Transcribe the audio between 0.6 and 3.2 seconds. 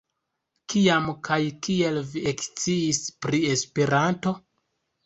Kiam kaj kiel vi eksciis